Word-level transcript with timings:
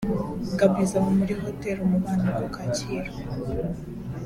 Gabon 0.57 0.81
izaba 0.85 1.07
muri 1.17 1.33
Hotel 1.43 1.77
Umubano 1.85 2.27
ku 2.37 2.43
Kacyiru 2.55 3.11